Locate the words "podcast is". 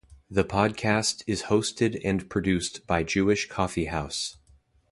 0.43-1.43